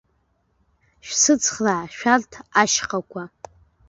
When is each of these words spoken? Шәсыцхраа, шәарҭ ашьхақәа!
Шәсыцхраа, 1.05 1.85
шәарҭ 1.95 2.31
ашьхақәа! 2.61 3.23